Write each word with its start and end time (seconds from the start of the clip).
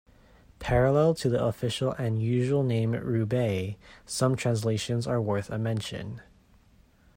Parallel 0.57 1.13
to 1.13 1.29
the 1.29 1.39
official 1.45 1.91
and 1.91 2.19
usual 2.19 2.63
name 2.63 2.93
"Roubaix", 2.93 3.77
some 4.03 4.35
translations 4.35 5.05
are 5.05 5.21
worth 5.21 5.51
a 5.51 5.59
mention. 5.59 6.21